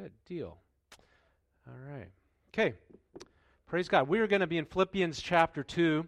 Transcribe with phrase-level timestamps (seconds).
[0.00, 0.56] Good deal.
[1.68, 2.08] All right.
[2.48, 2.74] Okay.
[3.66, 4.08] Praise God.
[4.08, 6.06] We are going to be in Philippians chapter 2,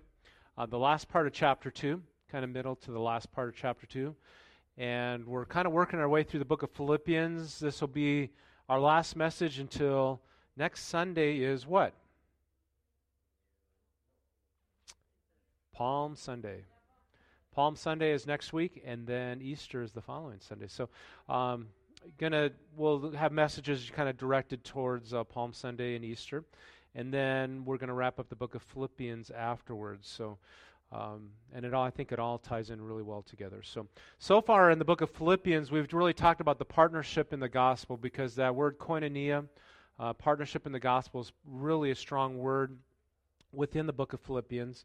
[0.57, 2.00] uh, the last part of chapter 2,
[2.31, 4.15] kind of middle to the last part of chapter 2.
[4.78, 7.58] And we're kind of working our way through the book of Philippians.
[7.58, 8.30] This will be
[8.66, 10.23] our last message until
[10.57, 11.93] next Sunday is what?
[15.75, 16.65] Palm Sunday.
[17.55, 20.69] Palm Sunday is next week, and then Easter is the following Sunday.
[20.69, 20.89] So,
[21.29, 21.67] um,
[22.19, 26.44] gonna we'll have messages kind of directed towards uh, Palm Sunday and Easter,
[26.94, 30.08] and then we're gonna wrap up the book of Philippians afterwards.
[30.08, 30.39] So,
[30.93, 33.62] um, and it all I think it all ties in really well together.
[33.62, 33.86] So,
[34.18, 37.48] so far in the book of Philippians, we've really talked about the partnership in the
[37.48, 39.46] gospel because that word koinonia,
[39.98, 42.77] uh, partnership in the gospel, is really a strong word
[43.52, 44.84] within the book of Philippians.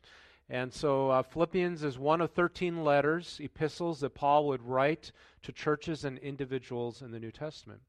[0.50, 5.12] And so uh, Philippians is one of 13 letters, epistles that Paul would write
[5.44, 7.82] to churches and individuals in the New Testament.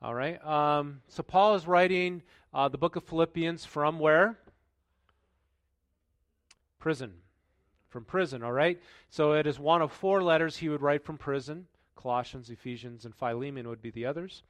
[0.00, 0.44] All right.
[0.44, 2.22] Um, so Paul is writing
[2.54, 4.38] uh, the book of Philippians from where?
[6.78, 7.12] Prison.
[7.88, 8.80] From prison, all right?
[9.10, 11.66] So it is one of four letters he would write from prison.
[11.94, 14.42] Colossians, Ephesians, and Philemon would be the others.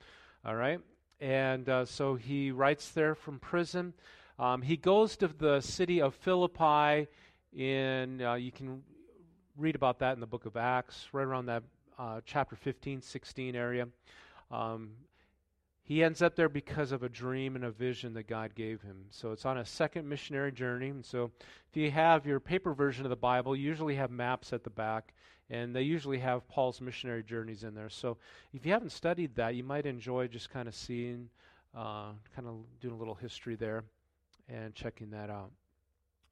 [0.44, 0.80] All right?
[1.20, 3.94] And uh, so he writes there from prison.
[4.38, 7.08] Um, he goes to the city of Philippi
[7.52, 8.82] in, uh, you can
[9.56, 11.62] read about that in the book of Acts, right around that
[11.98, 13.86] uh, chapter 15, 16 area.
[14.50, 14.90] Um,
[15.84, 19.04] he ends up there because of a dream and a vision that God gave him.
[19.10, 20.90] So it's on a second missionary journey.
[20.90, 21.32] And so
[21.70, 24.70] if you have your paper version of the Bible, you usually have maps at the
[24.70, 25.12] back,
[25.50, 27.90] and they usually have Paul's missionary journeys in there.
[27.90, 28.16] So
[28.54, 31.28] if you haven't studied that, you might enjoy just kind of seeing,
[31.76, 33.84] uh, kind of doing a little history there
[34.48, 35.50] and checking that out.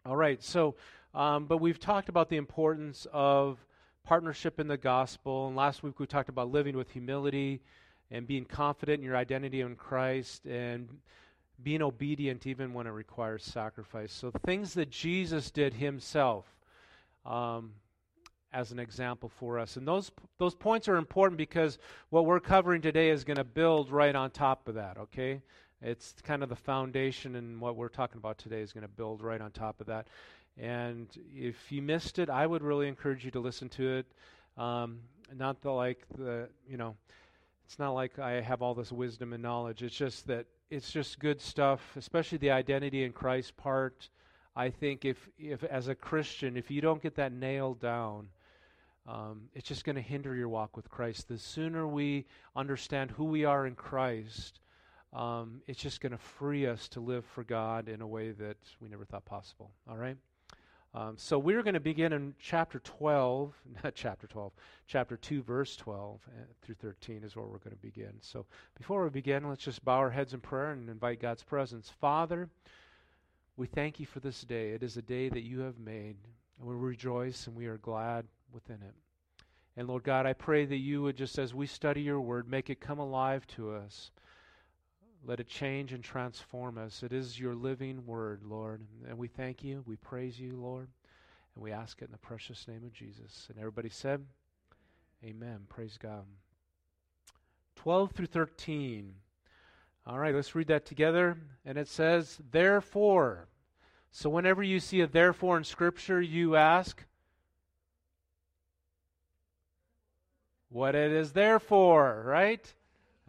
[0.06, 0.76] All right, so,
[1.14, 3.58] um, but we've talked about the importance of
[4.02, 5.46] partnership in the gospel.
[5.46, 7.60] And last week we talked about living with humility
[8.10, 10.88] and being confident in your identity in Christ and
[11.62, 14.10] being obedient even when it requires sacrifice.
[14.10, 16.46] So, things that Jesus did himself
[17.26, 17.72] um,
[18.54, 19.76] as an example for us.
[19.76, 21.78] And those, those points are important because
[22.08, 25.42] what we're covering today is going to build right on top of that, okay?
[25.82, 29.22] It's kind of the foundation, and what we're talking about today is going to build
[29.22, 30.08] right on top of that.
[30.58, 34.06] And if you missed it, I would really encourage you to listen to it.
[34.58, 35.00] Um,
[35.34, 36.96] not the like the you know,
[37.64, 39.82] it's not like I have all this wisdom and knowledge.
[39.82, 44.10] It's just that it's just good stuff, especially the identity in Christ part.
[44.54, 48.28] I think if if as a Christian, if you don't get that nailed down,
[49.06, 51.28] um, it's just going to hinder your walk with Christ.
[51.28, 54.60] The sooner we understand who we are in Christ,
[55.12, 58.58] um, it's just going to free us to live for God in a way that
[58.80, 59.70] we never thought possible.
[59.88, 60.16] All right?
[60.92, 63.54] Um, so we're going to begin in chapter 12,
[63.84, 64.52] not chapter 12,
[64.86, 68.14] chapter 2, verse 12 uh, through 13 is where we're going to begin.
[68.20, 71.92] So before we begin, let's just bow our heads in prayer and invite God's presence.
[72.00, 72.48] Father,
[73.56, 74.70] we thank you for this day.
[74.70, 76.16] It is a day that you have made,
[76.58, 78.94] and we rejoice and we are glad within it.
[79.76, 82.68] And Lord God, I pray that you would just as we study your word, make
[82.68, 84.10] it come alive to us.
[85.26, 87.02] Let it change and transform us.
[87.02, 88.82] It is your living word, Lord.
[89.08, 89.82] And we thank you.
[89.86, 90.88] We praise you, Lord.
[91.54, 93.46] And we ask it in the precious name of Jesus.
[93.50, 94.24] And everybody said,
[95.24, 95.60] Amen.
[95.68, 96.24] Praise God.
[97.76, 99.12] 12 through 13.
[100.06, 101.36] All right, let's read that together.
[101.64, 103.48] And it says, Therefore.
[104.10, 107.04] So whenever you see a therefore in Scripture, you ask,
[110.70, 112.72] What it is there for, right?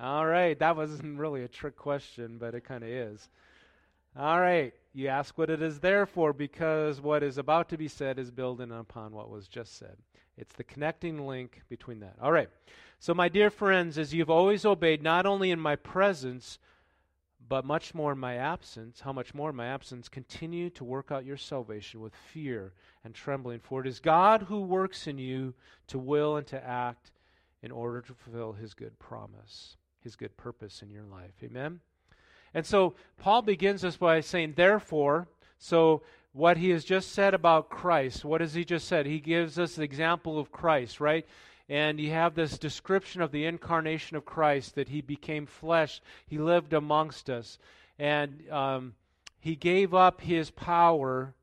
[0.02, 3.30] All right, that wasn't really a trick question, but it kind of is.
[4.18, 7.88] All right, you ask what it is there for because what is about to be
[7.88, 9.98] said is building upon what was just said.
[10.38, 12.16] It's the connecting link between that.
[12.20, 12.50] All right,
[12.98, 16.58] so my dear friends, as you've always obeyed, not only in my presence,
[17.48, 21.12] but much more in my absence, how much more in my absence, continue to work
[21.12, 22.74] out your salvation with fear
[23.04, 25.54] and trembling, for it is God who works in you
[25.90, 27.12] to will and to act
[27.62, 31.34] in order to fulfill his good promise his good purpose in your life.
[31.44, 31.80] Amen?
[32.54, 35.28] And so Paul begins this by saying, therefore,
[35.58, 36.02] so
[36.34, 39.06] what he has just said about Christ, what has he just said?
[39.06, 41.26] He gives us the example of Christ, right?
[41.70, 46.38] And you have this description of the incarnation of Christ, that he became flesh, he
[46.38, 47.58] lived amongst us,
[47.98, 48.94] and um,
[49.40, 51.34] he gave up his power,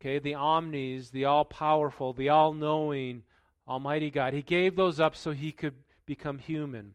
[0.00, 3.22] okay, the omnis, the all powerful, the all knowing,
[3.66, 4.34] Almighty God.
[4.34, 5.74] He gave those up so he could
[6.04, 6.94] become human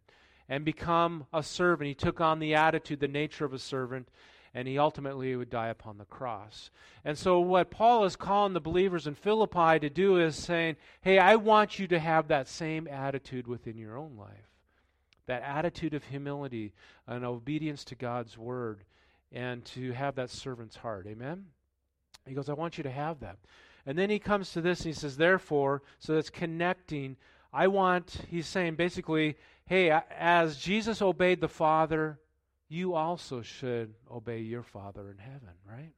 [0.50, 1.88] and become a servant.
[1.88, 4.10] He took on the attitude, the nature of a servant,
[4.54, 6.72] and he ultimately would die upon the cross.
[7.06, 11.19] And so, what Paul is calling the believers in Philippi to do is saying, Hey,
[11.19, 14.50] I want you to have that same attitude within your own life.
[15.28, 16.74] that attitude of humility
[17.06, 18.84] and obedience to God's word
[19.31, 21.06] and to have that servant's heart.
[21.07, 21.45] Amen?
[22.25, 23.38] He goes, I want you to have that.
[23.86, 27.16] And then he comes to this and he says, Therefore, so that's connecting.
[27.54, 29.38] I want, he's saying basically,
[29.69, 32.19] hey, as Jesus obeyed the Father,
[32.69, 35.92] you also should obey your Father in heaven, right?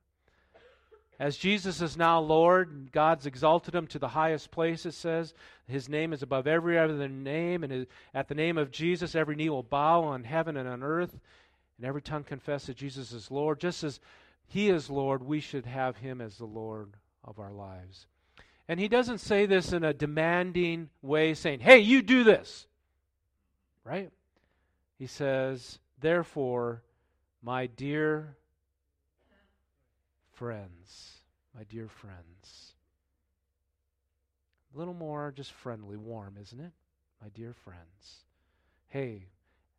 [1.18, 5.34] As Jesus is now Lord, God's exalted him to the highest place, it says.
[5.68, 9.50] His name is above every other name, and at the name of Jesus, every knee
[9.50, 11.18] will bow on heaven and on earth,
[11.78, 13.62] and every tongue confess that Jesus is Lord.
[13.62, 14.02] Just as
[14.48, 18.08] he is Lord, we should have him as the Lord of our lives.
[18.68, 22.68] And he doesn't say this in a demanding way, saying, hey, you do this.
[23.84, 24.12] Right?
[24.98, 26.84] He says, therefore,
[27.42, 28.38] my dear
[30.34, 31.18] friends,
[31.56, 32.74] my dear friends.
[34.74, 36.72] A little more just friendly, warm, isn't it?
[37.22, 38.26] My dear friends.
[38.88, 39.26] Hey,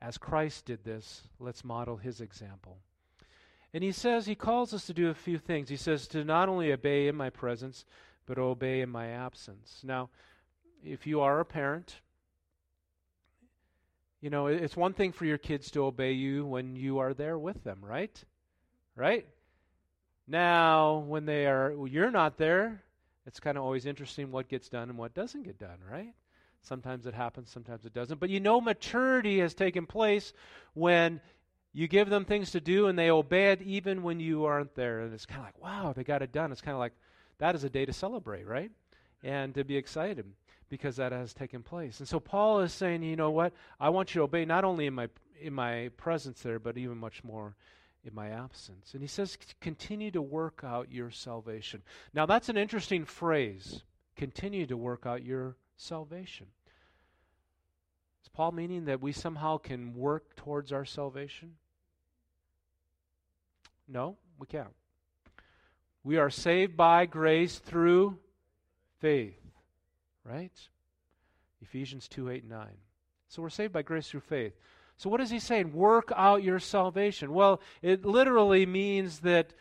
[0.00, 2.78] as Christ did this, let's model his example.
[3.72, 5.68] And he says, he calls us to do a few things.
[5.68, 7.84] He says to not only obey in my presence,
[8.26, 9.80] but obey in my absence.
[9.82, 10.10] Now,
[10.84, 12.00] if you are a parent,
[14.22, 17.36] you know, it's one thing for your kids to obey you when you are there
[17.36, 18.24] with them, right?
[18.94, 19.26] Right?
[20.28, 22.84] Now, when they are well, you're not there,
[23.26, 26.14] it's kind of always interesting what gets done and what doesn't get done, right?
[26.62, 28.20] Sometimes it happens, sometimes it doesn't.
[28.20, 30.32] But you know maturity has taken place
[30.74, 31.20] when
[31.72, 35.00] you give them things to do and they obey it even when you aren't there.
[35.00, 36.52] And it's kind of like, wow, they got it done.
[36.52, 36.92] It's kind of like
[37.38, 38.70] that is a day to celebrate, right?
[39.24, 40.26] And to be excited
[40.72, 41.98] because that has taken place.
[41.98, 43.52] And so Paul is saying, you know what?
[43.78, 46.96] I want you to obey not only in my in my presence there, but even
[46.96, 47.56] much more
[48.06, 48.94] in my absence.
[48.94, 51.82] And he says, continue to work out your salvation.
[52.14, 53.82] Now, that's an interesting phrase.
[54.16, 56.46] Continue to work out your salvation.
[58.22, 61.56] Is Paul meaning that we somehow can work towards our salvation?
[63.86, 64.72] No, we can't.
[66.02, 68.16] We are saved by grace through
[69.00, 69.41] faith,
[70.24, 70.52] right?
[71.60, 72.68] Ephesians 2 8 and 9.
[73.28, 74.54] So we're saved by grace through faith.
[74.96, 75.72] So, what is he saying?
[75.72, 77.32] Work out your salvation.
[77.32, 79.54] Well, it literally means that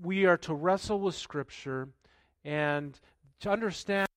[0.00, 1.88] we are to wrestle with Scripture
[2.44, 2.98] and
[3.40, 4.08] to understand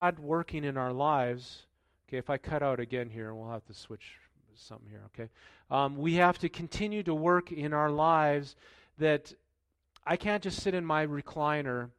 [0.00, 1.66] God working in our lives.
[2.08, 4.18] Okay, if I cut out again here, we'll have to switch
[4.54, 5.30] something here, okay?
[5.70, 8.56] Um, we have to continue to work in our lives
[8.98, 9.32] that
[10.06, 11.90] I can't just sit in my recliner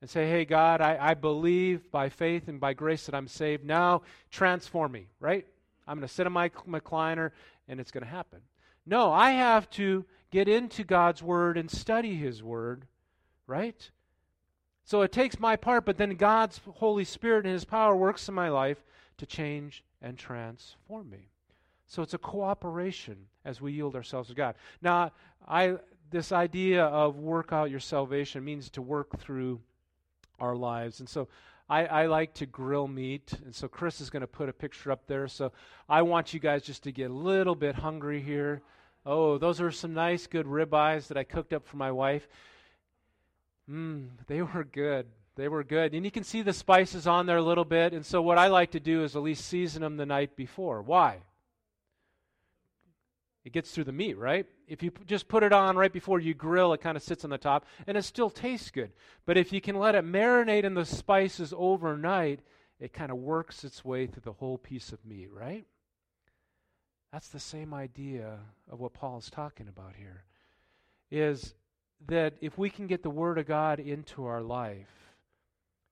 [0.00, 3.64] and say, hey, God, I, I believe by faith and by grace that I'm saved.
[3.64, 5.46] Now transform me, right?
[5.86, 7.32] I'm going to sit in my recliner
[7.66, 8.40] and it's going to happen.
[8.86, 12.86] No, I have to get into God's Word and study His Word,
[13.46, 13.90] right?
[14.84, 18.34] So it takes my part, but then God's Holy Spirit and His power works in
[18.34, 18.82] my life
[19.18, 21.28] to change and transform me.
[21.86, 24.54] So it's a cooperation as we yield ourselves to God.
[24.80, 25.12] Now,
[25.46, 25.76] I
[26.10, 29.60] this idea of work out your salvation means to work through
[30.38, 31.00] our lives.
[31.00, 31.28] And so
[31.68, 34.90] I, I like to grill meat, and so Chris is going to put a picture
[34.90, 35.28] up there.
[35.28, 35.52] So
[35.88, 38.62] I want you guys just to get a little bit hungry here.
[39.04, 42.26] Oh, those are some nice, good ribeyes that I cooked up for my wife.
[43.70, 45.06] Mmm, they were good.
[45.36, 45.94] They were good.
[45.94, 47.92] And you can see the spices on there a little bit.
[47.92, 50.82] And so what I like to do is at least season them the night before.
[50.82, 51.18] Why?
[53.48, 54.44] It gets through the meat, right?
[54.66, 57.30] If you just put it on right before you grill, it kind of sits on
[57.30, 58.92] the top and it still tastes good.
[59.24, 62.40] But if you can let it marinate in the spices overnight,
[62.78, 65.64] it kind of works its way through the whole piece of meat, right?
[67.10, 68.38] That's the same idea
[68.70, 70.24] of what Paul is talking about here.
[71.10, 71.54] Is
[72.06, 75.14] that if we can get the Word of God into our life,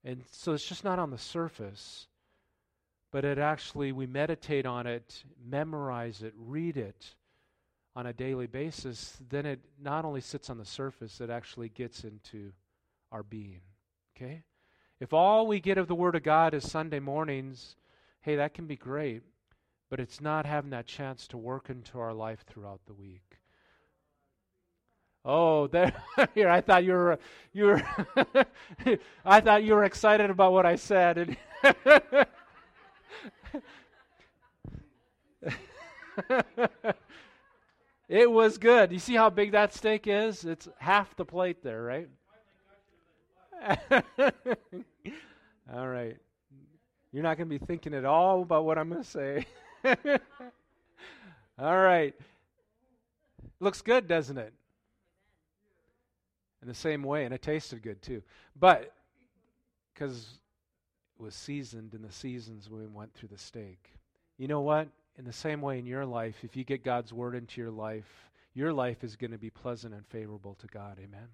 [0.05, 2.07] and so it's just not on the surface,
[3.11, 7.15] but it actually, we meditate on it, memorize it, read it,
[7.97, 12.05] on a daily basis, then it not only sits on the surface, it actually gets
[12.05, 12.53] into
[13.11, 13.63] our being.
[14.15, 14.43] Okay?
[15.01, 17.75] If all we get of the Word of God is Sunday mornings,
[18.21, 19.23] hey, that can be great,
[19.89, 23.39] but it's not having that chance to work into our life throughout the week.
[25.25, 25.93] Oh, there
[26.35, 26.51] here.
[26.51, 27.19] I thought you were
[27.53, 27.83] you were
[29.25, 31.37] I thought you were excited about what I said.
[38.09, 38.93] It was good.
[38.93, 40.45] You see how big that steak is?
[40.45, 42.09] It's half the plate there, right?
[45.75, 46.17] all right.
[47.13, 49.47] You're not going to be thinking at all about what I'm going to say.
[51.59, 52.15] all right.
[53.59, 54.53] Looks good, doesn't it?
[56.63, 58.23] In the same way, and it tasted good too.
[58.59, 58.93] But
[59.93, 60.39] because
[61.19, 63.93] it was seasoned in the seasons when we went through the steak.
[64.37, 64.89] You know what?
[65.19, 68.31] In the same way in your life, if you get God's word into your life,
[68.55, 70.99] your life is going to be pleasant and favorable to God.
[71.03, 71.29] Amen.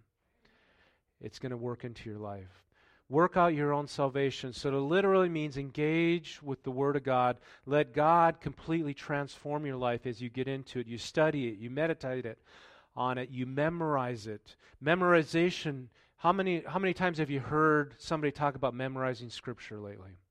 [1.20, 2.64] It's going to work into your life.
[3.08, 4.52] Work out your own salvation.
[4.52, 7.36] So it literally means engage with the Word of God.
[7.66, 10.86] Let God completely transform your life as you get into it.
[10.86, 12.38] You study it, you meditate it
[12.96, 14.56] on it, you memorize it.
[14.82, 20.21] Memorization, how many, how many times have you heard somebody talk about memorizing Scripture lately?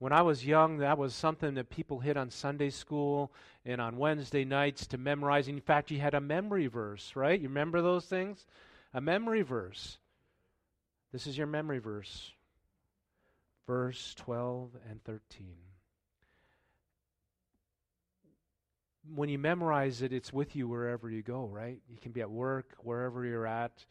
[0.00, 3.34] When I was young, that was something that people hit on Sunday school
[3.66, 5.56] and on Wednesday nights to memorizing.
[5.56, 7.38] In fact, you had a memory verse, right?
[7.38, 8.46] You remember those things?
[8.94, 9.98] A memory verse.
[11.12, 12.32] This is your memory verse.
[13.66, 15.54] Verse 12 and 13.
[19.14, 21.78] When you memorize it, it's with you wherever you go, right?
[21.90, 23.84] You can be at work, wherever you're at,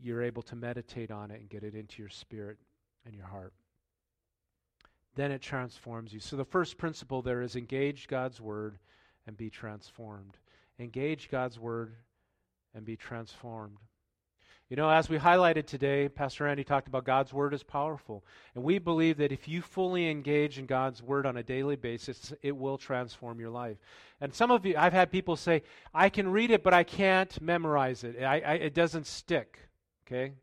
[0.00, 2.56] you're able to meditate on it and get it into your spirit
[3.04, 3.52] and your heart.
[5.16, 6.20] Then it transforms you.
[6.20, 8.78] So the first principle there is engage God's word
[9.26, 10.38] and be transformed.
[10.78, 11.94] Engage God's word
[12.74, 13.78] and be transformed.
[14.70, 18.24] You know, as we highlighted today, Pastor Andy talked about God's Word is powerful.
[18.54, 22.32] And we believe that if you fully engage in God's Word on a daily basis,
[22.40, 23.78] it will transform your life.
[24.20, 27.40] And some of you, I've had people say, I can read it, but I can't
[27.42, 28.22] memorize it.
[28.22, 29.58] I, I, it doesn't stick.
[30.06, 30.34] Okay?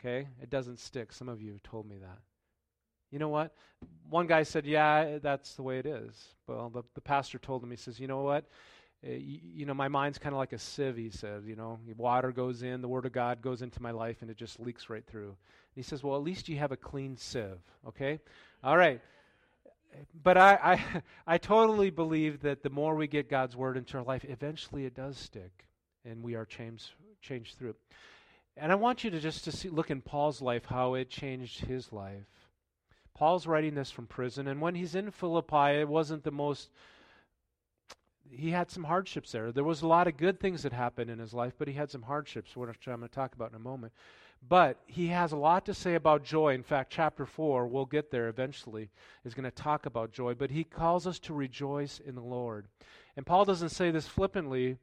[0.00, 0.28] Okay?
[0.40, 1.12] It doesn't stick.
[1.12, 2.20] Some of you have told me that.
[3.12, 3.52] You know what?
[4.10, 6.14] One guy said, Yeah, that's the way it is.
[6.48, 8.46] Well, the, the pastor told him, He says, You know what?
[9.06, 11.42] Uh, you, you, know, my mind's kind of like a sieve, he said.
[11.44, 14.36] You know, water goes in, the Word of God goes into my life, and it
[14.36, 15.28] just leaks right through.
[15.28, 15.36] And
[15.76, 18.18] he says, Well, at least you have a clean sieve, okay?
[18.64, 19.00] All right.
[20.22, 21.02] But I, I,
[21.34, 24.94] I totally believe that the more we get God's Word into our life, eventually it
[24.94, 25.66] does stick,
[26.04, 27.76] and we are changed, changed through it.
[28.56, 31.64] And I want you to just to see, look in Paul's life, how it changed
[31.64, 32.26] his life.
[33.14, 36.70] Paul's writing this from prison, and when he's in Philippi, it wasn't the most
[38.32, 39.52] he had some hardships there.
[39.52, 41.90] There was a lot of good things that happened in his life, but he had
[41.90, 43.92] some hardships, which I'm going to talk about in a moment.
[44.48, 46.54] But he has a lot to say about joy.
[46.54, 48.90] In fact, chapter 4, we'll get there eventually,
[49.24, 50.34] is going to talk about joy.
[50.34, 52.66] But he calls us to rejoice in the Lord.
[53.16, 54.78] And Paul doesn't say this flippantly.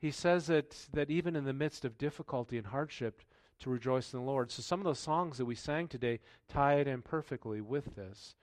[0.00, 3.22] He says that, that even in the midst of difficulty and hardship,
[3.60, 4.50] to rejoice in the Lord.
[4.50, 8.34] So some of those songs that we sang today tie it in perfectly with this.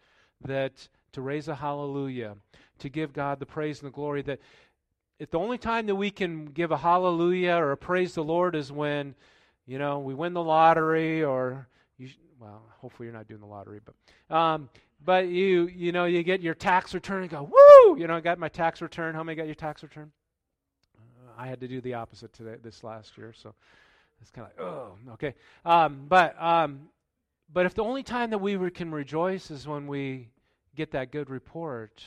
[0.43, 2.35] That to raise a hallelujah,
[2.79, 4.21] to give God the praise and the glory.
[4.23, 4.39] That
[5.19, 8.55] if the only time that we can give a hallelujah or a praise the Lord
[8.55, 9.13] is when,
[9.67, 11.67] you know, we win the lottery or
[11.99, 14.69] you, well, hopefully you're not doing the lottery, but um,
[15.05, 18.21] but you you know you get your tax return and go woo, you know, I
[18.21, 19.13] got my tax return.
[19.13, 20.11] How many got your tax return?
[20.97, 23.53] Uh, I had to do the opposite today this last year, so
[24.21, 25.33] it's kind of like oh okay.
[25.65, 26.89] Um, but um,
[27.51, 30.29] but if the only time that we can rejoice is when we
[30.75, 32.03] get that good report,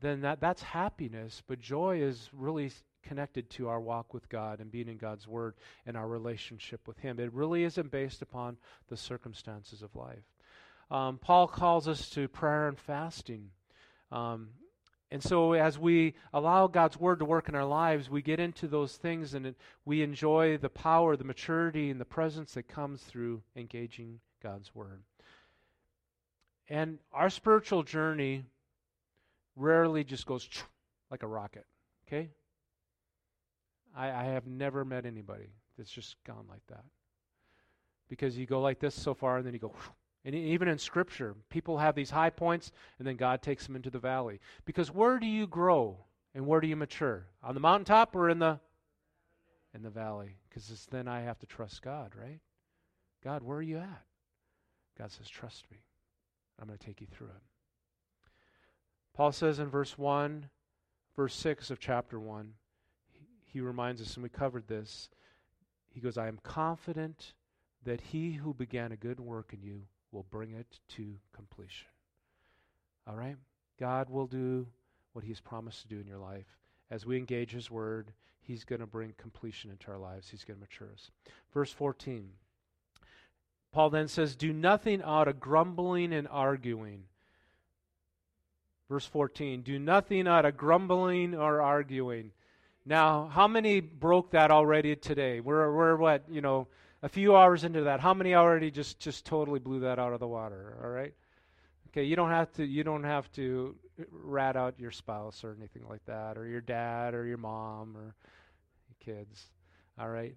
[0.00, 1.42] then that, that's happiness.
[1.46, 2.70] But joy is really
[3.02, 5.54] connected to our walk with God and being in God's Word
[5.86, 7.18] and our relationship with Him.
[7.18, 10.24] It really isn't based upon the circumstances of life.
[10.90, 13.50] Um, Paul calls us to prayer and fasting.
[14.10, 14.50] Um,
[15.12, 18.68] and so, as we allow God's Word to work in our lives, we get into
[18.68, 23.42] those things and we enjoy the power, the maturity, and the presence that comes through
[23.56, 25.02] engaging God's Word.
[26.68, 28.44] And our spiritual journey
[29.56, 30.48] rarely just goes
[31.10, 31.66] like a rocket.
[32.06, 32.30] Okay?
[33.96, 36.84] I, I have never met anybody that's just gone like that.
[38.08, 39.74] Because you go like this so far, and then you go,
[40.24, 43.90] and even in Scripture, people have these high points, and then God takes them into
[43.90, 44.40] the valley.
[44.66, 45.96] Because where do you grow
[46.34, 47.26] and where do you mature?
[47.42, 48.60] On the mountaintop or in the
[49.72, 50.36] in the valley?
[50.48, 52.40] Because then I have to trust God, right?
[53.24, 54.02] God, where are you at?
[54.98, 55.78] God says, trust me.
[56.60, 57.42] I'm going to take you through it.
[59.14, 60.48] Paul says in verse 1,
[61.16, 62.52] verse 6 of chapter 1,
[63.12, 65.08] he, he reminds us, and we covered this.
[65.88, 67.34] He goes, I am confident
[67.84, 71.88] that he who began a good work in you will bring it to completion.
[73.06, 73.36] All right?
[73.78, 74.66] God will do
[75.12, 76.58] what he's promised to do in your life.
[76.90, 80.28] As we engage his word, he's going to bring completion into our lives.
[80.28, 81.10] He's going to mature us.
[81.52, 82.30] Verse 14.
[83.72, 87.04] Paul then says, Do nothing out of grumbling and arguing.
[88.90, 92.32] Verse 14, do nothing out of grumbling or arguing.
[92.84, 95.38] Now, how many broke that already today?
[95.38, 96.66] We're, we're what, you know,
[97.02, 98.00] a few hours into that.
[98.00, 100.76] How many already just, just totally blew that out of the water?
[100.82, 101.14] All right?
[101.88, 103.74] Okay, you don't have to you don't have to
[104.12, 108.14] rat out your spouse or anything like that, or your dad or your mom or
[108.88, 109.46] your kids.
[109.98, 110.36] All right?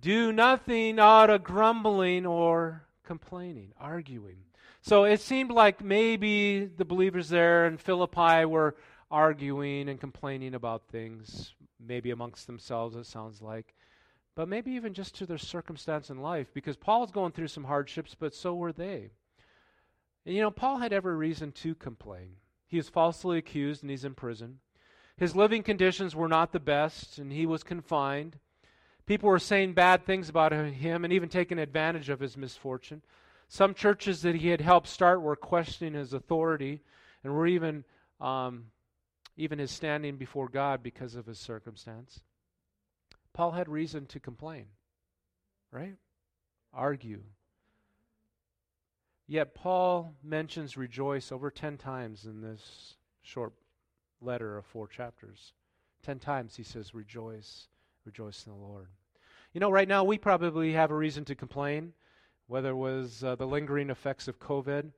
[0.00, 4.36] Do nothing out of grumbling or complaining, arguing.
[4.80, 8.76] So it seemed like maybe the believers there in Philippi were
[9.10, 13.74] arguing and complaining about things, maybe amongst themselves, it sounds like,
[14.38, 18.14] but maybe even just to their circumstance in life, because Paul's going through some hardships,
[18.16, 19.10] but so were they.
[20.24, 22.36] And you know, Paul had every reason to complain.
[22.68, 24.60] He is falsely accused and he's in prison.
[25.16, 28.38] His living conditions were not the best, and he was confined.
[29.06, 33.02] People were saying bad things about him and even taking advantage of his misfortune.
[33.48, 36.80] Some churches that he had helped start were questioning his authority
[37.24, 37.82] and were even
[38.20, 38.66] um,
[39.36, 42.20] even his standing before God because of his circumstance.
[43.32, 44.66] Paul had reason to complain,
[45.70, 45.96] right?
[46.72, 47.22] Argue.
[49.26, 53.52] Yet Paul mentions rejoice over 10 times in this short
[54.20, 55.52] letter of four chapters.
[56.02, 57.68] 10 times he says, rejoice,
[58.04, 58.88] rejoice in the Lord.
[59.52, 61.92] You know, right now we probably have a reason to complain,
[62.46, 64.92] whether it was uh, the lingering effects of COVID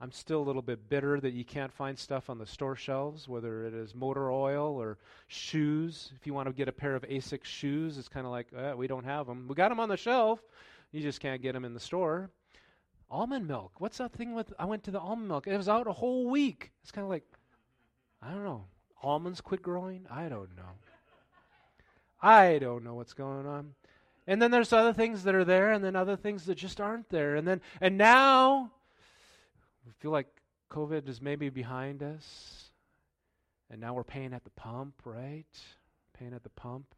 [0.00, 3.26] I'm still a little bit bitter that you can't find stuff on the store shelves,
[3.26, 6.12] whether it is motor oil or shoes.
[6.14, 8.74] If you want to get a pair of Asics shoes, it's kind of like, eh,
[8.74, 9.46] we don't have them.
[9.48, 10.40] We got them on the shelf.
[10.92, 12.30] You just can't get them in the store.
[13.10, 13.72] Almond milk.
[13.78, 14.52] What's that thing with?
[14.56, 15.48] I went to the almond milk.
[15.48, 16.70] It was out a whole week.
[16.82, 17.24] It's kind of like,
[18.22, 18.66] I don't know.
[19.02, 20.06] Almonds quit growing?
[20.08, 20.76] I don't know.
[22.22, 23.74] I don't know what's going on.
[24.28, 27.08] And then there's other things that are there, and then other things that just aren't
[27.08, 27.34] there.
[27.34, 28.72] And then, and now
[29.88, 30.26] we feel like
[30.70, 32.70] COVID is maybe behind us,
[33.70, 35.46] and now we're paying at the pump, right?
[36.18, 36.94] Paying at the pump.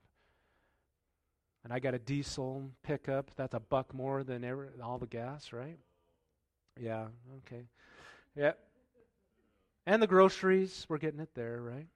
[1.63, 3.31] And I got a diesel pickup.
[3.37, 5.79] That's a buck more than ever, all the gas, right?
[6.81, 7.07] Yeah,
[7.47, 7.63] okay.
[8.35, 8.53] Yeah.
[9.87, 11.87] And the groceries, we're getting it there, right?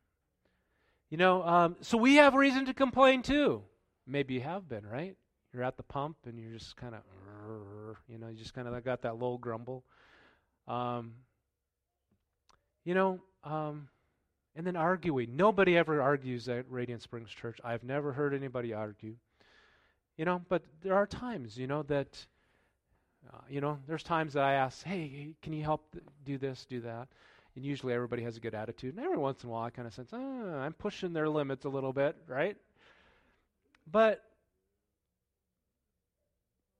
[1.10, 3.62] You know, um, so we have reason to complain too.
[4.06, 5.16] Maybe you have been, right?
[5.52, 7.00] You're at the pump and you're just kind of,
[8.08, 9.84] you know, you just kind of got that low grumble.
[10.66, 11.12] Um,
[12.85, 13.88] you know, um,
[14.56, 15.37] and then arguing.
[15.37, 17.59] Nobody ever argues at Radiant Springs Church.
[17.64, 19.16] I've never heard anybody argue.
[20.16, 22.27] You know, but there are times, you know, that,
[23.33, 26.66] uh, you know, there's times that I ask, hey, can you help th- do this,
[26.66, 27.09] do that?
[27.57, 28.94] And usually everybody has a good attitude.
[28.96, 31.64] And every once in a while I kind of sense, oh, I'm pushing their limits
[31.64, 32.57] a little bit, right?
[33.90, 34.22] But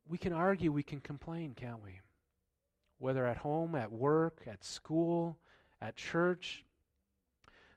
[0.09, 2.01] we can argue, we can complain, can't we?
[3.05, 5.37] Whether at home, at work, at school,
[5.83, 6.65] at church.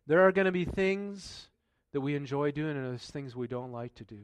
[0.07, 1.49] There are going to be things
[1.91, 4.21] that we enjoy doing and there's things we don't like to do.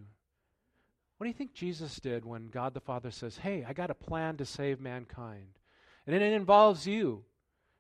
[1.18, 3.94] What do you think Jesus did when God the Father says, Hey, I got a
[3.94, 5.60] plan to save mankind?
[6.08, 7.26] And it involves you.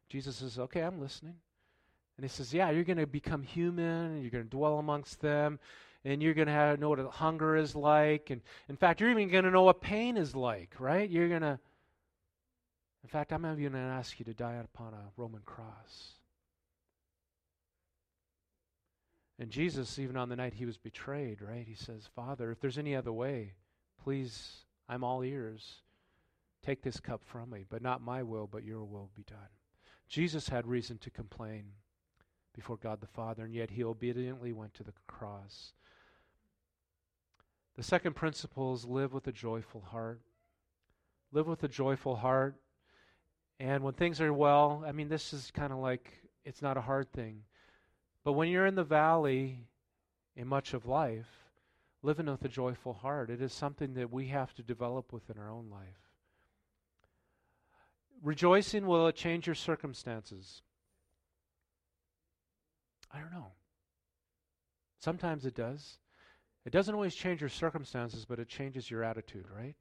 [0.09, 1.35] Jesus says, Okay, I'm listening.
[2.17, 5.21] And he says, Yeah, you're going to become human, and you're going to dwell amongst
[5.21, 5.59] them,
[6.03, 8.31] and you're going to know what hunger is like.
[8.31, 11.09] And in fact, you're even going to know what pain is like, right?
[11.09, 11.57] You're going to
[13.03, 16.13] in fact, I'm even going to ask you to die upon a Roman cross.
[19.37, 22.77] And Jesus, even on the night he was betrayed, right, he says, Father, if there's
[22.77, 23.55] any other way,
[24.01, 25.81] please, I'm all ears.
[26.65, 29.37] Take this cup from me, but not my will, but your will be done.
[30.07, 31.65] Jesus had reason to complain
[32.55, 35.73] before God the Father, and yet he obediently went to the cross.
[37.75, 40.21] The second principle is live with a joyful heart.
[41.31, 42.55] Live with a joyful heart.
[43.59, 46.11] And when things are well, I mean, this is kind of like
[46.43, 47.43] it's not a hard thing.
[48.23, 49.67] But when you're in the valley
[50.35, 51.27] in much of life,
[52.01, 55.49] living with a joyful heart, it is something that we have to develop within our
[55.49, 56.13] own life.
[58.21, 60.61] Rejoicing, will it change your circumstances?
[63.11, 63.51] I don't know.
[64.99, 65.99] Sometimes it does.
[66.65, 69.75] It doesn't always change your circumstances, but it changes your attitude, right?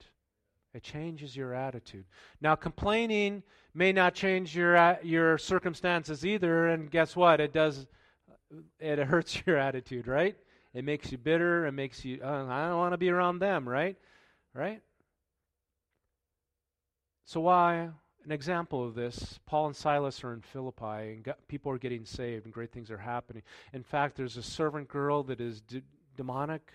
[0.74, 2.04] It changes your attitude.
[2.40, 3.42] Now, complaining
[3.74, 7.40] may not change your your circumstances either, and guess what?
[7.40, 7.86] It does.
[8.80, 10.36] It hurts your attitude, right?
[10.72, 11.66] It makes you bitter.
[11.66, 12.20] It makes you.
[12.22, 13.96] Uh, I don't want to be around them, right?
[14.54, 14.80] Right.
[17.24, 17.90] So why?
[18.24, 22.46] An example of this: Paul and Silas are in Philippi, and people are getting saved,
[22.46, 23.42] and great things are happening.
[23.74, 25.82] In fact, there's a servant girl that is de-
[26.16, 26.72] demonic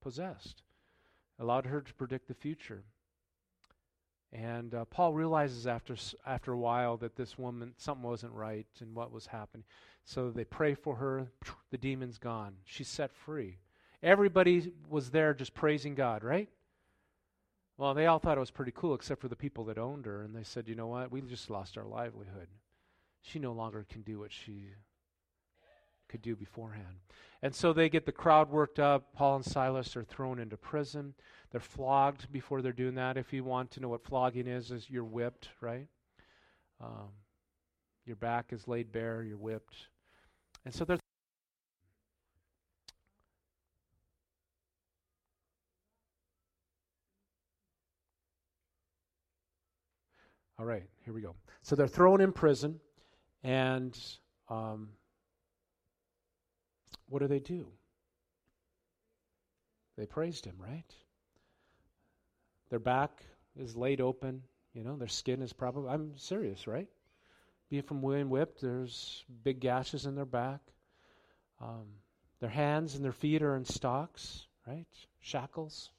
[0.00, 0.62] possessed
[1.38, 2.84] allowed her to predict the future.
[4.34, 8.94] And uh, Paul realizes after after a while that this woman something wasn't right and
[8.94, 9.64] what was happening.
[10.04, 11.30] So they pray for her.
[11.70, 12.54] The demon's gone.
[12.64, 13.58] She's set free.
[14.00, 16.48] Everybody was there just praising God, right?
[17.76, 20.22] Well, they all thought it was pretty cool, except for the people that owned her,
[20.22, 21.10] and they said, "You know what?
[21.10, 22.46] We just lost our livelihood.
[23.22, 24.68] She no longer can do what she
[26.08, 26.96] could do beforehand."
[27.42, 29.12] And so they get the crowd worked up.
[29.12, 31.14] Paul and Silas are thrown into prison.
[31.50, 33.16] They're flogged before they're doing that.
[33.18, 35.86] If you want to know what flogging is, is you're whipped, right?
[36.80, 37.10] Um,
[38.06, 39.74] your back is laid bare, you're whipped.
[40.64, 40.98] And so they're.
[50.58, 51.34] All right, here we go.
[51.62, 52.80] So they're thrown in prison,
[53.42, 53.98] and
[54.48, 54.88] um,
[57.08, 57.66] what do they do?
[59.96, 60.92] They praised him, right?
[62.70, 63.22] Their back
[63.56, 64.42] is laid open.
[64.72, 66.88] You know, their skin is probably, I'm serious, right?
[67.70, 70.60] Being from William whipped, there's big gashes in their back.
[71.60, 71.86] Um,
[72.40, 74.86] their hands and their feet are in stocks, right?
[75.20, 75.90] Shackles.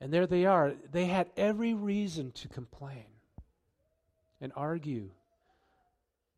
[0.00, 0.74] And there they are.
[0.90, 3.06] They had every reason to complain
[4.40, 5.10] and argue.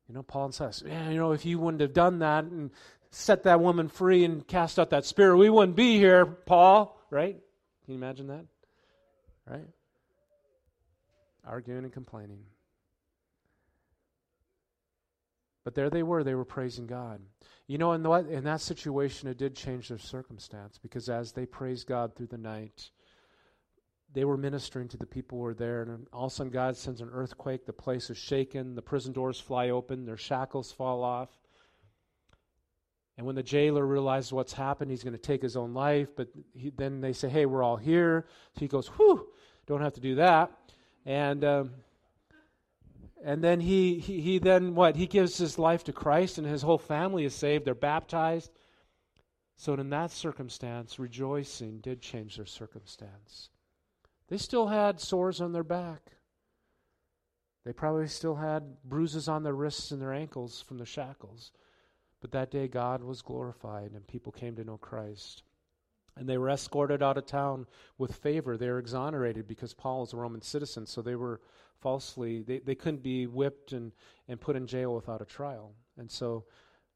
[0.08, 2.70] You know, Paul and Silas, yeah, you know, if you wouldn't have done that and
[3.14, 7.36] set that woman free and cast out that spirit, we wouldn't be here, Paul, right?
[7.84, 8.44] Can you imagine that?
[9.48, 9.68] Right?
[11.46, 12.40] Arguing and complaining.
[15.64, 17.20] But there they were, they were praising God.
[17.66, 21.46] You know, in, the, in that situation, it did change their circumstance because as they
[21.46, 22.90] praised God through the night,
[24.12, 25.82] they were ministering to the people who were there.
[25.82, 27.64] And all of a sudden, God sends an earthquake.
[27.64, 28.74] The place is shaken.
[28.74, 30.04] The prison doors fly open.
[30.04, 31.30] Their shackles fall off.
[33.16, 36.08] And when the jailer realizes what's happened, he's going to take his own life.
[36.16, 38.26] But he, then they say, hey, we're all here.
[38.54, 39.28] So he goes, whew,
[39.66, 40.50] don't have to do that.
[41.04, 41.44] And.
[41.44, 41.70] Um,
[43.24, 44.96] and then he, he, he then what?
[44.96, 47.64] He gives his life to Christ and his whole family is saved.
[47.64, 48.52] They're baptized.
[49.56, 53.48] So in that circumstance, rejoicing did change their circumstance.
[54.28, 56.12] They still had sores on their back.
[57.64, 61.50] They probably still had bruises on their wrists and their ankles from the shackles.
[62.24, 65.42] But that day, God was glorified and people came to know Christ.
[66.16, 67.66] And they were escorted out of town
[67.98, 68.56] with favor.
[68.56, 71.42] They were exonerated because Paul was a Roman citizen, so they were
[71.82, 73.92] falsely, they, they couldn't be whipped and,
[74.26, 75.74] and put in jail without a trial.
[75.98, 76.46] And so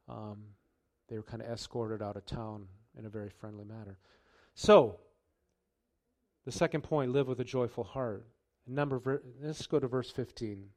[0.09, 0.45] um,
[1.11, 2.67] they were kind of escorted out of town
[2.99, 3.99] in a very friendly manner.
[4.55, 4.99] So,
[6.47, 8.27] the second point live with a joyful heart.
[8.67, 10.71] Number, let's go to verse 15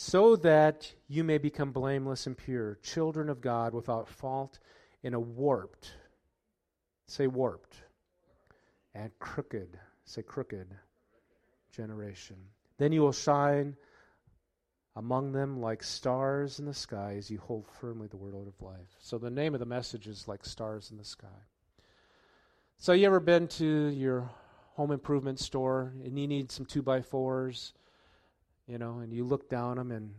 [0.00, 4.58] so that you may become blameless and pure, children of God without fault
[5.02, 5.92] in a warped,
[7.06, 7.76] say warped,
[8.94, 10.68] and crooked, say crooked
[11.70, 12.36] generation.
[12.78, 13.76] Then you will shine
[14.96, 18.96] among them like stars in the sky as you hold firmly the word of life.
[19.00, 21.44] So the name of the message is like stars in the sky.
[22.78, 24.30] So you ever been to your
[24.76, 27.74] home improvement store and you need some two by fours?
[28.70, 30.14] You know, and you look down them and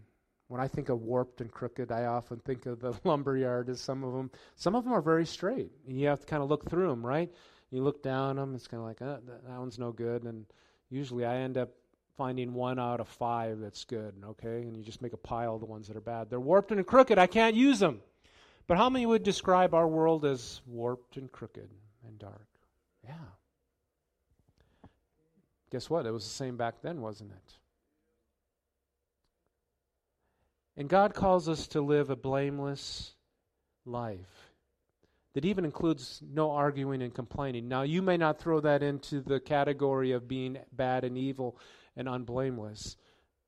[0.52, 3.80] when I think of warped and crooked, I often think of the lumber yard as
[3.80, 4.30] some of them.
[4.58, 7.06] Some of them are very straight, and you have to kind of look through them,
[7.06, 7.32] right?
[7.70, 10.46] You look down them, it's kind of like, uh, that, that one's no good, and
[10.90, 11.70] usually I end up
[12.18, 14.64] finding one out of five that's good, okay?
[14.64, 16.30] And you just make a pile of the ones that are bad.
[16.30, 17.18] They're warped and crooked.
[17.18, 18.02] I can't use them.
[18.68, 21.70] But how many would describe our world as warped and crooked
[22.06, 22.48] and dark?
[23.06, 23.14] Yeah.
[25.72, 26.06] Guess what?
[26.06, 27.61] It was the same back then, wasn't it?
[30.82, 33.14] And God calls us to live a blameless
[33.86, 34.50] life
[35.36, 37.68] that even includes no arguing and complaining.
[37.68, 41.60] Now, you may not throw that into the category of being bad and evil
[41.96, 42.98] and unblameless,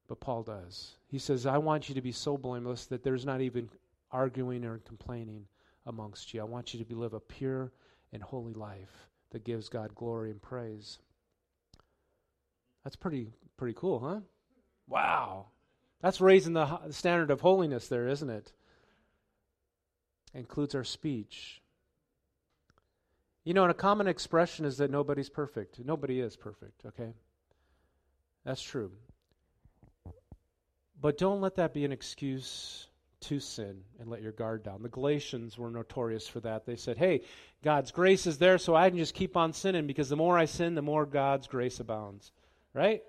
[0.08, 0.92] but Paul does.
[1.08, 3.68] He says, I want you to be so blameless that there's not even
[4.12, 5.48] arguing or complaining
[5.88, 6.42] amongst you.
[6.42, 7.72] I want you to live a pure
[8.12, 11.00] and holy life that gives God glory and praise.
[12.84, 14.20] That's pretty pretty cool, huh?
[14.88, 15.48] Wow.
[16.04, 18.52] That's raising the standard of holiness there, isn't it?
[20.34, 21.62] Includes our speech.
[23.46, 25.80] You know, and a common expression is that nobody's perfect.
[25.80, 27.14] Nobody is perfect, okay?
[28.44, 28.92] That's true.
[31.00, 32.90] But don't let that be an excuse
[33.22, 34.84] to sin and let your guard down.
[34.84, 36.66] The Galatians were notorious for that.
[36.66, 37.22] They said, hey,
[37.64, 40.46] God's grace is there, so I can just keep on sinning because the more I
[40.46, 42.34] sin, the more God's grace abounds.
[42.74, 43.04] Right?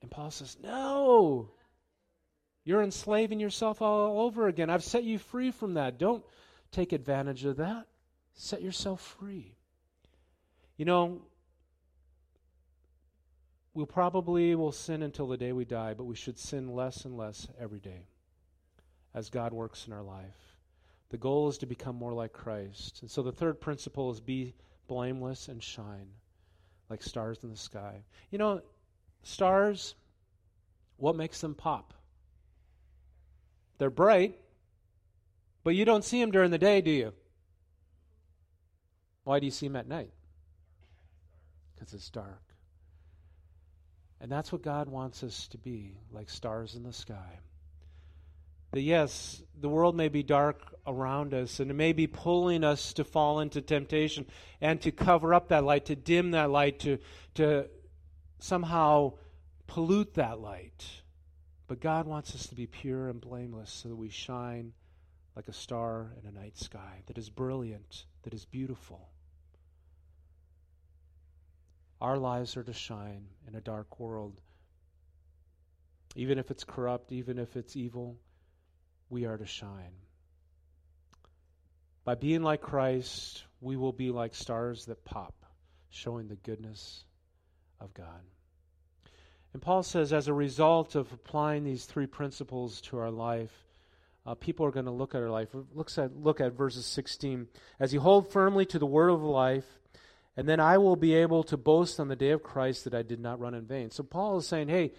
[0.00, 1.50] And Paul says, no.
[2.64, 4.70] You're enslaving yourself all over again.
[4.70, 5.98] I've set you free from that.
[5.98, 6.24] Don't
[6.70, 7.86] take advantage of that.
[8.34, 9.54] Set yourself free.
[10.76, 11.22] You know,
[13.74, 17.16] we'll probably will sin until the day we die, but we should sin less and
[17.16, 18.06] less every day
[19.14, 20.56] as God works in our life.
[21.10, 23.02] The goal is to become more like Christ.
[23.02, 24.54] And so the third principle is be
[24.88, 26.08] blameless and shine
[26.90, 28.02] like stars in the sky.
[28.30, 28.60] You know,
[29.22, 29.94] stars,
[30.96, 31.93] what makes them pop?
[33.78, 34.38] They're bright,
[35.62, 37.12] but you don't see them during the day, do you?
[39.24, 40.12] Why do you see them at night?
[41.74, 42.42] Because it's dark.
[44.20, 47.40] And that's what God wants us to be, like stars in the sky.
[48.72, 52.92] That yes, the world may be dark around us, and it may be pulling us
[52.94, 54.26] to fall into temptation
[54.60, 56.98] and to cover up that light, to dim that light, to,
[57.34, 57.68] to
[58.38, 59.12] somehow
[59.66, 60.84] pollute that light.
[61.66, 64.72] But God wants us to be pure and blameless so that we shine
[65.34, 69.08] like a star in a night sky that is brilliant, that is beautiful.
[72.00, 74.40] Our lives are to shine in a dark world.
[76.16, 78.18] Even if it's corrupt, even if it's evil,
[79.08, 79.94] we are to shine.
[82.04, 85.34] By being like Christ, we will be like stars that pop,
[85.88, 87.04] showing the goodness
[87.80, 88.20] of God.
[89.54, 93.52] And Paul says, as a result of applying these three principles to our life,
[94.26, 95.48] uh, people are going to look at our life.
[95.74, 97.46] Looks at, look at verses 16.
[97.78, 99.78] As you hold firmly to the word of life,
[100.36, 103.02] and then I will be able to boast on the day of Christ that I
[103.02, 103.92] did not run in vain.
[103.92, 104.92] So Paul is saying, hey,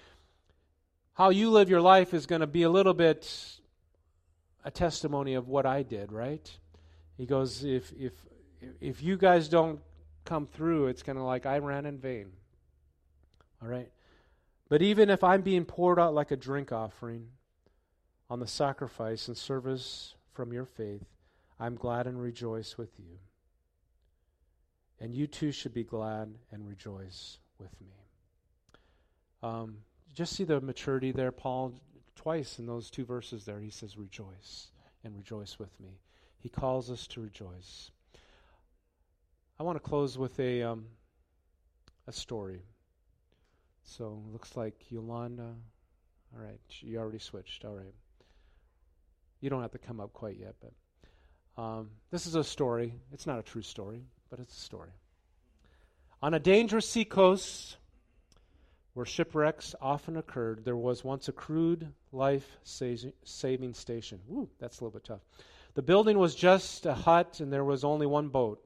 [1.16, 3.60] how you live your life is going to be a little bit
[4.64, 6.50] a testimony of what I did, right?
[7.18, 8.14] He goes, if if
[8.82, 9.80] if you guys don't
[10.24, 12.28] come through, it's kind of like I ran in vain.
[13.62, 13.92] All right.
[14.68, 17.28] But even if I'm being poured out like a drink offering
[18.30, 21.06] on the sacrifice and service from your faith,
[21.60, 23.20] I'm glad and rejoice with you.
[25.00, 27.94] And you too should be glad and rejoice with me.
[29.44, 29.78] Um,
[30.14, 31.74] just see the maturity there, Paul.
[32.16, 34.72] Twice in those two verses there, he says, Rejoice
[35.04, 36.00] and rejoice with me.
[36.40, 37.92] He calls us to rejoice.
[39.60, 40.86] I want to close with a, um,
[42.08, 42.64] a story.
[43.86, 45.54] So looks like Yolanda.
[46.36, 47.64] All right, you already switched.
[47.64, 47.94] All right.
[49.40, 52.94] You don't have to come up quite yet, but um, this is a story.
[53.14, 54.90] It's not a true story, but it's a story.
[56.22, 57.78] On a dangerous sea coast
[58.96, 64.20] where shipwrecks often occurred, there was once a crude life saving station.
[64.28, 65.22] Woo, that's a little bit tough.
[65.76, 68.62] The building was just a hut, and there was only one boat.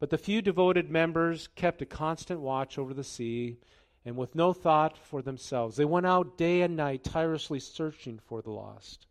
[0.00, 3.58] But the few devoted members kept a constant watch over the sea,
[4.04, 8.42] and with no thought for themselves, they went out day and night, tirelessly searching for
[8.42, 9.06] the lost.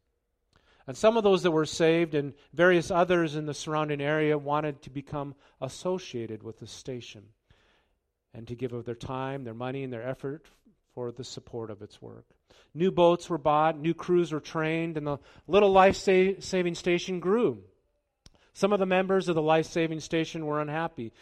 [0.85, 4.81] And some of those that were saved and various others in the surrounding area wanted
[4.81, 7.23] to become associated with the station
[8.33, 10.47] and to give of their time, their money, and their effort
[10.93, 12.25] for the support of its work.
[12.73, 17.63] New boats were bought, new crews were trained, and the little life saving station grew.
[18.53, 21.13] Some of the members of the life saving station were unhappy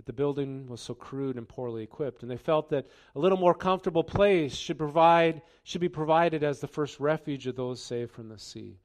[0.00, 3.36] that the building was so crude and poorly equipped, and they felt that a little
[3.36, 8.10] more comfortable place should provide should be provided as the first refuge of those saved
[8.10, 8.78] from the sea.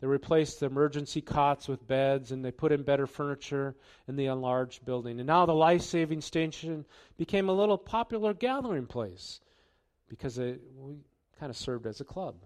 [0.00, 3.76] They replaced the emergency cots with beds and they put in better furniture
[4.08, 5.20] in the enlarged building.
[5.20, 6.86] And now the life saving station
[7.18, 9.40] became a little popular gathering place
[10.08, 10.62] because it
[11.38, 12.36] kind of served as a club.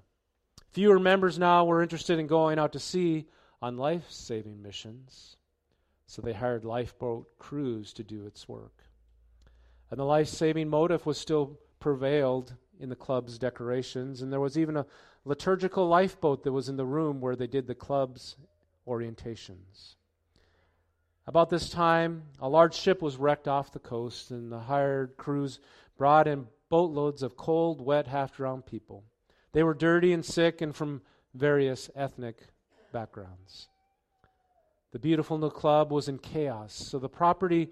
[0.72, 3.26] Fewer members now were interested in going out to sea
[3.62, 5.36] on life saving missions,
[6.06, 8.84] so they hired lifeboat crews to do its work.
[9.90, 14.58] And the life saving motive was still prevailed in the club's decorations, and there was
[14.58, 14.86] even a
[15.24, 18.36] liturgical lifeboat that was in the room where they did the club's
[18.86, 19.96] orientations.
[21.26, 25.58] About this time, a large ship was wrecked off the coast, and the hired crews
[25.98, 29.04] brought in boatloads of cold, wet, half drowned people.
[29.52, 31.02] They were dirty and sick and from
[31.34, 32.38] various ethnic
[32.92, 33.68] backgrounds.
[34.96, 37.68] The beautiful new club was in chaos, so the property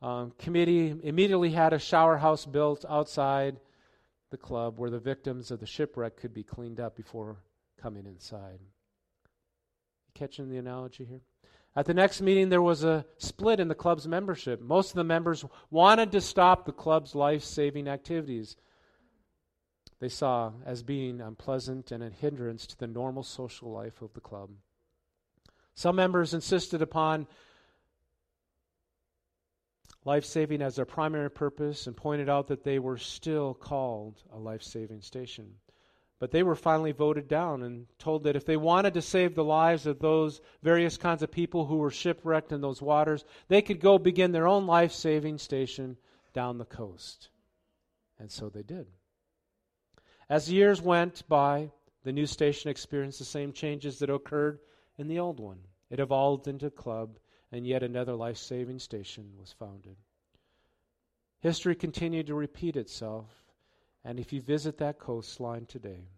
[0.00, 3.58] um, committee immediately had a shower house built outside
[4.30, 7.38] the club where the victims of the shipwreck could be cleaned up before
[7.82, 8.60] coming inside.
[10.14, 11.22] Catching the analogy here?
[11.74, 14.60] At the next meeting, there was a split in the club's membership.
[14.60, 18.54] Most of the members wanted to stop the club's life saving activities
[19.98, 24.20] they saw as being unpleasant and a hindrance to the normal social life of the
[24.20, 24.50] club.
[25.74, 27.26] Some members insisted upon
[30.04, 34.38] life saving as their primary purpose and pointed out that they were still called a
[34.38, 35.54] life saving station.
[36.18, 39.44] But they were finally voted down and told that if they wanted to save the
[39.44, 43.80] lives of those various kinds of people who were shipwrecked in those waters, they could
[43.80, 45.96] go begin their own life saving station
[46.34, 47.30] down the coast.
[48.18, 48.86] And so they did.
[50.28, 51.70] As years went by,
[52.04, 54.58] the new station experienced the same changes that occurred
[55.00, 55.58] in the old one.
[55.88, 57.18] It evolved into a club
[57.50, 59.96] and yet another life saving station was founded.
[61.40, 63.24] History continued to repeat itself,
[64.04, 66.10] and if you visit that coastline today,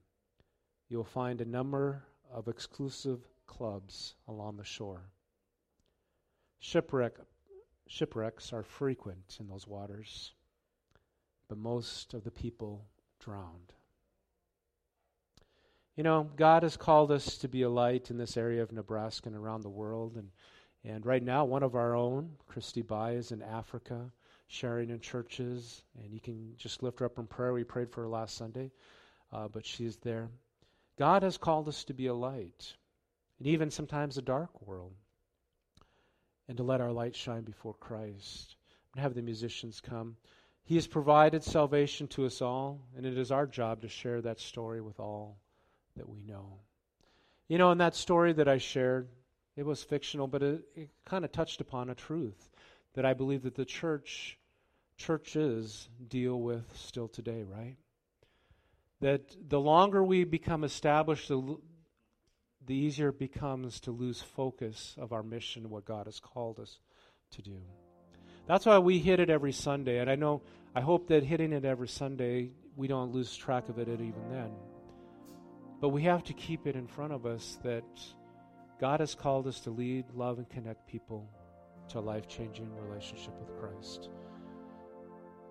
[0.89, 5.13] you'll find a number of exclusive clubs along the shore.
[6.59, 7.15] Shipwreck,
[7.87, 10.33] shipwrecks are frequent in those waters,
[11.47, 12.85] but most of the people
[13.21, 13.75] drowned.
[15.95, 19.29] You know, God has called us to be a light in this area of Nebraska
[19.29, 20.17] and around the world.
[20.17, 20.31] And,
[20.85, 24.11] and right now, one of our own, Christy Bai, is in Africa,
[24.47, 25.83] sharing in churches.
[26.03, 27.53] And you can just lift her up in prayer.
[27.53, 28.71] We prayed for her last Sunday,
[29.35, 30.31] uh, but she's there.
[30.99, 32.75] God has called us to be a light,
[33.39, 34.95] and even sometimes a dark world,
[36.49, 38.57] and to let our light shine before Christ.
[38.95, 40.17] And have the musicians come.
[40.65, 44.41] He has provided salvation to us all, and it is our job to share that
[44.41, 45.37] story with all
[45.97, 46.61] that we know.
[47.49, 49.09] You know, in that story that I shared,
[49.57, 52.51] it was fictional, but it, it kind of touched upon a truth
[52.95, 54.39] that I believe that the church,
[54.97, 57.77] churches deal with still today, right?
[59.01, 61.59] That the longer we become established, the,
[62.67, 66.79] the easier it becomes to lose focus of our mission, what God has called us
[67.33, 67.59] to do.
[68.47, 70.43] That's why we hit it every Sunday, and I know,
[70.75, 74.51] I hope that hitting it every Sunday, we don't lose track of it even then.
[75.83, 77.83] But we have to keep it in front of us that
[78.81, 81.29] God has called us to lead, love, and connect people
[81.89, 84.09] to a life changing relationship with Christ.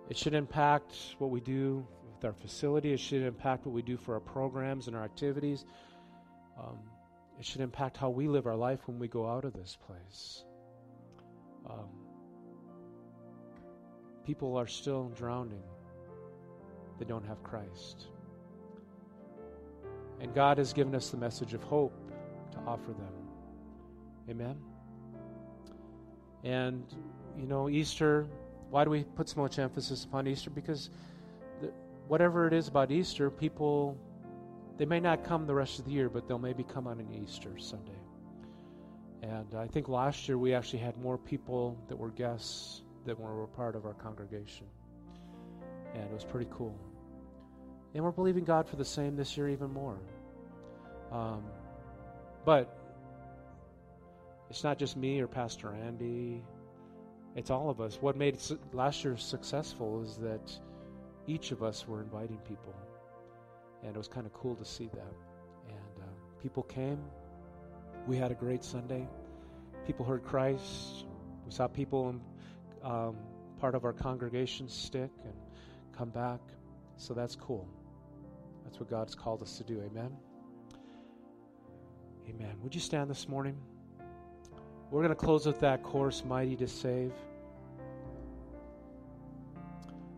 [0.09, 3.97] It should impact what we do with our facility, it should impact what we do
[3.97, 5.65] for our programs and our activities.
[6.57, 6.79] Um,
[7.37, 10.45] it should impact how we live our life when we go out of this place.
[11.69, 11.89] Um,
[14.25, 15.63] people are still drowning,
[16.99, 18.07] they don't have Christ.
[20.21, 21.93] And God has given us the message of hope
[22.51, 23.13] to offer them.
[24.29, 24.55] Amen.
[26.43, 26.83] And,
[27.37, 28.27] you know, Easter,
[28.69, 30.49] why do we put so much emphasis upon Easter?
[30.49, 30.91] Because
[31.59, 31.71] the,
[32.07, 33.97] whatever it is about Easter, people,
[34.77, 37.11] they may not come the rest of the year, but they'll maybe come on an
[37.23, 37.91] Easter Sunday.
[39.23, 43.47] And I think last year we actually had more people that were guests than were
[43.47, 44.67] part of our congregation.
[45.93, 46.75] And it was pretty cool.
[47.93, 49.99] And we're believing God for the same this year, even more.
[51.11, 51.43] Um,
[52.45, 52.77] but
[54.49, 56.43] it's not just me or Pastor Andy,
[57.35, 57.97] it's all of us.
[58.01, 58.37] What made
[58.73, 60.51] last year successful is that
[61.27, 62.75] each of us were inviting people.
[63.83, 65.13] And it was kind of cool to see that.
[65.67, 66.99] And uh, people came.
[68.07, 69.07] We had a great Sunday.
[69.85, 71.05] People heard Christ.
[71.45, 72.21] We saw people in
[72.83, 73.15] um,
[73.59, 75.33] part of our congregation stick and
[75.97, 76.39] come back.
[76.97, 77.67] So that's cool.
[78.63, 79.81] That's what God's called us to do.
[79.81, 80.11] Amen.
[82.29, 82.55] Amen.
[82.61, 83.57] Would you stand this morning?
[84.89, 87.13] We're going to close with that chorus, Mighty to Save.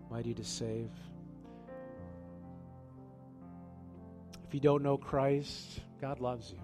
[0.10, 0.90] Mighty to Save.
[4.48, 6.60] If you don't know Christ, God loves you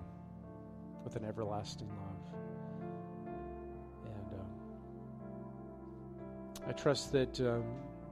[1.04, 2.42] with an everlasting love.
[4.06, 4.50] And um,
[6.68, 7.64] I trust that um,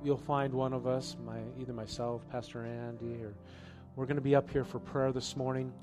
[0.07, 3.33] you'll find one of us, my either myself, Pastor Andy, or
[3.97, 5.73] we're going to be up here for prayer this morning.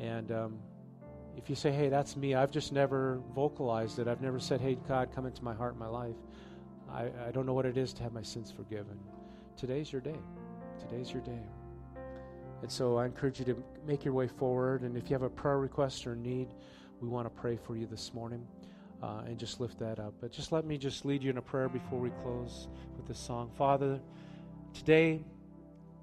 [0.00, 0.58] And um,
[1.36, 4.08] if you say, hey, that's me, I've just never vocalized it.
[4.08, 6.16] I've never said, hey, God, come into my heart, my life.
[6.90, 8.98] I, I don't know what it is to have my sins forgiven.
[9.56, 10.18] Today's your day.
[10.80, 11.42] Today's your day.
[12.62, 14.82] And so I encourage you to make your way forward.
[14.82, 16.48] And if you have a prayer request or need,
[17.00, 18.44] we want to pray for you this morning
[19.02, 20.14] uh, and just lift that up.
[20.20, 23.18] But just let me just lead you in a prayer before we close with this
[23.18, 23.50] song.
[23.56, 24.00] Father,
[24.74, 25.22] today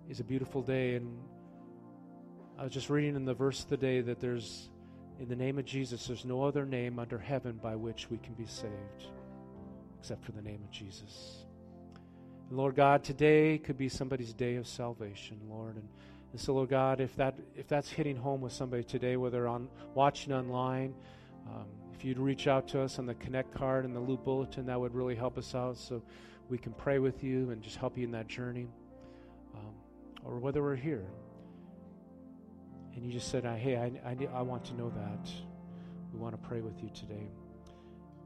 [0.10, 0.95] is a beautiful day.
[0.95, 1.17] And
[2.57, 4.69] I was just reading in the verse of the day that there's,
[5.19, 8.33] in the name of Jesus, there's no other name under heaven by which we can
[8.33, 9.12] be saved
[9.99, 11.45] except for the name of Jesus.
[12.49, 15.75] And Lord God, today could be somebody's day of salvation, Lord.
[15.75, 15.88] And,
[16.31, 19.67] and so, Lord God, if that if that's hitting home with somebody today, whether on
[19.95, 20.93] watching online,
[21.47, 24.65] um, if you'd reach out to us on the Connect card and the Loop Bulletin,
[24.67, 26.03] that would really help us out so
[26.49, 28.67] we can pray with you and just help you in that journey.
[29.55, 29.73] Um,
[30.23, 31.05] or whether we're here
[32.95, 35.29] and you just said, Hey, I, I, I want to know that.
[36.12, 37.29] We want to pray with you today.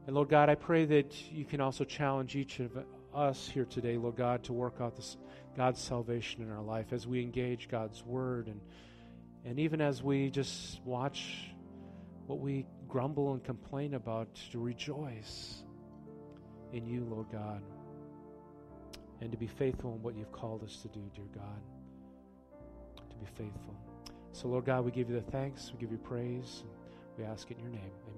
[0.06, 2.72] And Lord God, I pray that you can also challenge each of
[3.14, 5.16] us here today, Lord God, to work out this
[5.56, 8.60] God's salvation in our life as we engage God's word and
[9.44, 11.50] and even as we just watch
[12.26, 15.62] what we grumble and complain about, to rejoice
[16.74, 17.62] in you, Lord God,
[19.22, 21.62] and to be faithful in what you've called us to do, dear God.
[23.08, 23.74] To be faithful.
[24.32, 26.64] So, Lord God, we give you the thanks, we give you praise,
[27.16, 27.92] we ask it in your name.
[28.08, 28.12] Amen.